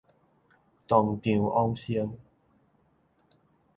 [0.87, 2.17] 當場往生